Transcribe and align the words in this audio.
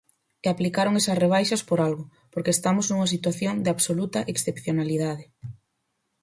E 0.45 0.47
aplicaron 0.53 0.97
esas 1.01 1.19
rebaixas 1.23 1.65
por 1.69 1.79
algo, 1.87 2.03
porque 2.33 2.53
estamos 2.57 2.85
nunha 2.87 3.11
situación 3.15 3.55
de 3.63 3.69
absoluta 3.75 4.19
excepcionalidade. 4.33 5.25